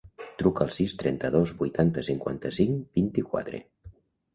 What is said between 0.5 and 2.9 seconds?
al sis, trenta-dos, vuitanta, cinquanta-cinc,